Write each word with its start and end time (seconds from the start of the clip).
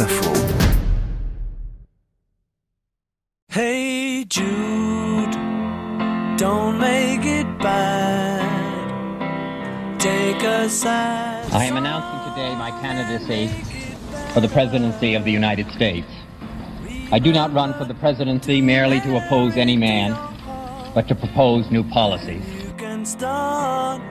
Info. 0.00 0.34
Hey 3.48 4.24
Jude, 4.24 5.30
don't 6.36 6.78
make 6.80 7.24
it 7.24 7.46
bad. 7.60 8.40
Take 10.00 10.42
a 10.42 10.68
side. 10.68 11.46
I 11.52 11.64
am 11.64 11.76
announcing 11.76 12.32
today 12.32 12.56
my 12.56 12.72
candidacy 12.80 13.48
for 14.32 14.40
the 14.40 14.48
presidency 14.48 15.14
of 15.14 15.24
the 15.24 15.30
United 15.30 15.70
States. 15.70 16.08
I 17.12 17.20
do 17.20 17.32
not 17.32 17.52
run 17.54 17.72
for 17.74 17.84
the 17.84 17.94
presidency 17.94 18.60
merely 18.60 19.00
to 19.02 19.16
oppose 19.16 19.56
any 19.56 19.76
man, 19.76 20.16
but 20.92 21.06
to 21.06 21.14
propose 21.14 21.70
new 21.70 21.84
policies. 21.84 22.42
You 22.64 22.74
can 22.76 23.04
start. 23.04 24.02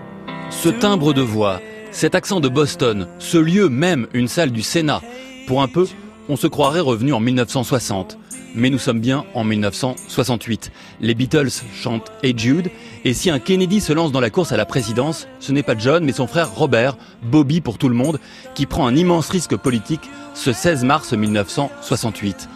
Ce 0.50 0.70
timbre 0.70 1.14
de 1.14 1.22
voix, 1.22 1.60
cet 1.92 2.16
accent 2.16 2.40
de 2.40 2.48
Boston, 2.48 3.08
ce 3.20 3.38
lieu 3.38 3.68
même, 3.68 4.08
une 4.14 4.30
salle 4.30 4.52
du 4.52 4.62
Sénat. 4.62 5.02
Pour 5.46 5.62
un 5.62 5.68
peu, 5.68 5.88
on 6.30 6.38
se 6.38 6.48
croirait 6.48 6.80
revenu 6.80 7.14
en 7.14 7.20
1960. 7.20 8.18
Mais 8.56 8.70
nous 8.70 8.78
sommes 8.78 9.00
bien 9.00 9.26
en 9.34 9.44
1968. 9.44 10.72
Les 11.02 11.16
Beatles 11.16 11.50
chantent 11.76 12.12
Hey 12.22 12.34
Jude, 12.38 12.70
et 13.04 13.14
si 13.14 13.30
un 13.30 13.40
Kennedy 13.40 13.82
se 13.82 13.94
lance 13.94 14.12
dans 14.12 14.20
la 14.20 14.30
course 14.30 14.52
à 14.52 14.58
la 14.58 14.66
présidence, 14.66 15.28
ce 15.40 15.52
n'est 15.52 15.64
pas 15.64 15.78
John, 15.78 16.06
mais 16.06 16.14
son 16.14 16.28
frère 16.28 16.54
Robert, 16.54 16.96
Bobby 17.24 17.62
pour 17.62 17.78
tout 17.78 17.90
le 17.90 17.96
monde, 17.96 18.20
qui 18.54 18.68
prend 18.68 18.88
un 18.88 18.96
immense 18.96 19.30
risque 19.30 19.58
politique 19.58 20.10
ce 20.34 20.54
16 20.54 20.84
mars 20.84 21.14
1968. 21.14 22.48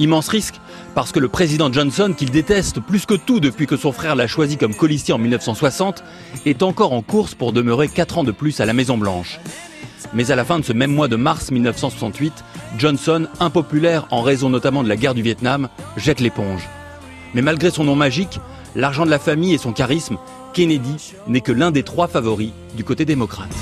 Immense 0.00 0.28
risque 0.28 0.56
parce 0.94 1.12
que 1.12 1.20
le 1.20 1.28
président 1.28 1.72
Johnson, 1.72 2.14
qu'il 2.16 2.30
déteste 2.30 2.80
plus 2.80 3.06
que 3.06 3.14
tout 3.14 3.40
depuis 3.40 3.66
que 3.66 3.76
son 3.76 3.92
frère 3.92 4.16
l'a 4.16 4.26
choisi 4.26 4.56
comme 4.56 4.74
colistier 4.74 5.14
en 5.14 5.18
1960, 5.18 6.02
est 6.46 6.62
encore 6.62 6.92
en 6.92 7.02
course 7.02 7.34
pour 7.34 7.52
demeurer 7.52 7.88
4 7.88 8.18
ans 8.18 8.24
de 8.24 8.32
plus 8.32 8.60
à 8.60 8.66
la 8.66 8.72
Maison 8.72 8.98
Blanche. 8.98 9.38
Mais 10.14 10.30
à 10.30 10.36
la 10.36 10.44
fin 10.44 10.58
de 10.58 10.64
ce 10.64 10.72
même 10.72 10.92
mois 10.94 11.08
de 11.08 11.16
mars 11.16 11.50
1968, 11.50 12.32
Johnson, 12.78 13.26
impopulaire 13.40 14.06
en 14.10 14.22
raison 14.22 14.48
notamment 14.48 14.82
de 14.82 14.88
la 14.88 14.96
guerre 14.96 15.14
du 15.14 15.22
Vietnam, 15.22 15.68
jette 15.96 16.20
l'éponge. 16.20 16.68
Mais 17.34 17.42
malgré 17.42 17.70
son 17.70 17.84
nom 17.84 17.96
magique, 17.96 18.38
l'argent 18.76 19.04
de 19.04 19.10
la 19.10 19.18
famille 19.18 19.54
et 19.54 19.58
son 19.58 19.72
charisme, 19.72 20.16
Kennedy 20.52 21.14
n'est 21.26 21.40
que 21.40 21.50
l'un 21.50 21.72
des 21.72 21.82
trois 21.82 22.06
favoris 22.06 22.52
du 22.76 22.84
côté 22.84 23.04
démocrate. 23.04 23.54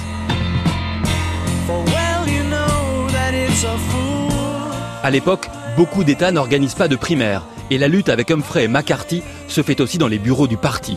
À 5.03 5.11
l'époque, 5.11 5.49
beaucoup 5.77 6.05
d'États 6.05 6.33
n'organisent 6.33 6.75
pas 6.75 6.89
de 6.89 6.97
primaires 6.97 7.43
et 7.71 7.79
la 7.79 7.89
lutte 7.89 8.11
avec 8.11 8.31
Humphrey 8.31 8.65
et 8.65 8.69
McCarthy 8.69 9.23
se 9.49 9.63
fait 9.63 9.81
aussi 9.81 9.97
dans 9.97 10.09
les 10.09 10.19
bureaux 10.19 10.47
du 10.47 10.59
parti. 10.59 10.97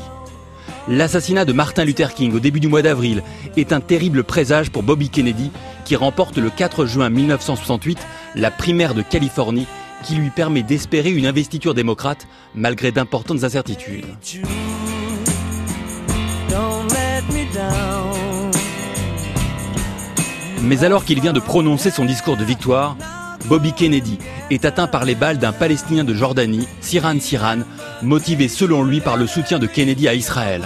L'assassinat 0.88 1.46
de 1.46 1.54
Martin 1.54 1.84
Luther 1.84 2.14
King 2.14 2.36
au 2.36 2.40
début 2.40 2.60
du 2.60 2.68
mois 2.68 2.84
d'avril 2.84 3.24
est 3.58 3.74
un 3.74 3.80
terrible 3.80 4.24
présage 4.24 4.70
pour 4.70 4.84
Bobby 4.84 5.10
Kennedy 5.10 5.50
qui 5.84 5.96
remporte 5.96 6.38
le 6.38 6.52
4 6.52 6.86
juin 6.86 7.10
1968 7.10 7.98
la 8.36 8.52
primaire 8.52 8.94
de 8.94 9.02
Californie 9.02 9.66
qui 10.04 10.14
lui 10.14 10.30
permet 10.30 10.62
d'espérer 10.62 11.10
une 11.10 11.26
investiture 11.26 11.74
démocrate 11.74 12.28
malgré 12.54 12.92
d'importantes 12.92 13.44
incertitudes. 13.44 14.06
Mais 20.62 20.84
alors 20.84 21.04
qu'il 21.04 21.20
vient 21.20 21.34
de 21.34 21.40
prononcer 21.40 21.90
son 21.90 22.06
discours 22.06 22.38
de 22.38 22.44
victoire, 22.44 22.96
Bobby 23.48 23.74
Kennedy 23.74 24.20
est 24.52 24.66
atteint 24.66 24.88
par 24.88 25.06
les 25.06 25.16
balles 25.16 25.38
d'un 25.38 25.52
Palestinien 25.52 26.04
de 26.04 26.14
Jordanie, 26.14 26.68
Siran 26.82 27.20
Siran, 27.20 27.60
motivé 28.02 28.48
selon 28.48 28.84
lui 28.84 29.02
par 29.02 29.18
le 29.18 29.28
soutien 29.28 29.60
de 29.60 29.68
Kennedy 29.68 30.08
à 30.08 30.14
Israël. 30.14 30.64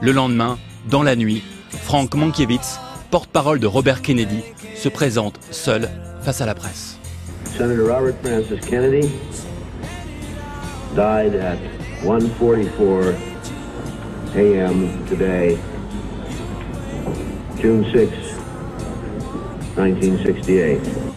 Le 0.00 0.12
lendemain, 0.12 0.58
dans 0.88 1.02
la 1.02 1.16
nuit, 1.16 1.42
Frank 1.70 2.14
Mankiewicz, 2.14 2.78
porte-parole 3.10 3.58
de 3.58 3.66
Robert 3.66 4.02
Kennedy, 4.02 4.42
se 4.74 4.88
présente 4.88 5.38
seul 5.50 5.88
face 6.22 6.40
à 6.40 6.46
la 6.46 6.54
presse. 6.54 6.98
Senator 7.56 7.88
Robert 7.88 8.14
Francis 8.22 8.60
Kennedy 8.68 9.08
died 10.94 11.34
at 11.34 11.58
1:44 12.04 13.14
a.m. 14.36 14.88
today, 15.08 15.58
June 17.60 17.84
6, 17.92 18.08
1968. 19.76 21.09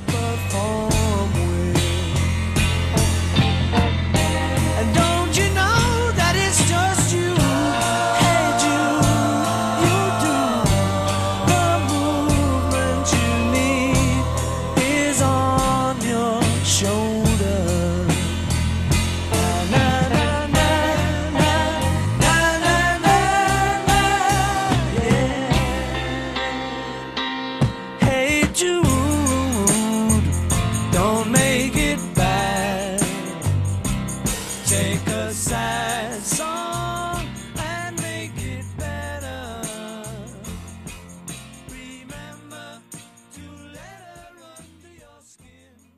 a 35.23 35.33
sad 35.33 36.21
song. 36.25 36.92